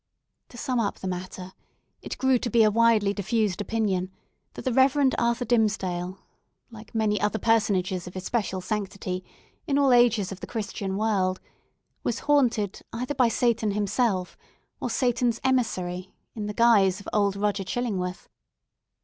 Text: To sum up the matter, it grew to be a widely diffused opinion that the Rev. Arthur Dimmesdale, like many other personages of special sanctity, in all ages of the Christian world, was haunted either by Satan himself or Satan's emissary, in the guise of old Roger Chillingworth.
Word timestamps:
To 0.49 0.57
sum 0.57 0.79
up 0.79 0.97
the 0.97 1.07
matter, 1.07 1.53
it 2.01 2.17
grew 2.17 2.39
to 2.39 2.49
be 2.49 2.63
a 2.63 2.71
widely 2.71 3.13
diffused 3.13 3.61
opinion 3.61 4.09
that 4.55 4.65
the 4.65 4.73
Rev. 4.73 5.11
Arthur 5.19 5.45
Dimmesdale, 5.45 6.17
like 6.71 6.95
many 6.95 7.21
other 7.21 7.37
personages 7.37 8.07
of 8.07 8.19
special 8.19 8.61
sanctity, 8.61 9.23
in 9.67 9.77
all 9.77 9.93
ages 9.93 10.31
of 10.31 10.39
the 10.39 10.47
Christian 10.47 10.97
world, 10.97 11.39
was 12.03 12.21
haunted 12.21 12.81
either 12.91 13.13
by 13.13 13.27
Satan 13.27 13.73
himself 13.73 14.35
or 14.79 14.89
Satan's 14.89 15.39
emissary, 15.43 16.11
in 16.33 16.47
the 16.47 16.55
guise 16.55 16.99
of 16.99 17.07
old 17.13 17.35
Roger 17.35 17.63
Chillingworth. 17.63 18.27